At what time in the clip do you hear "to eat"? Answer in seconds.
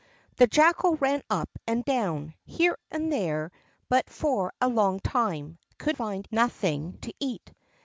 7.01-7.51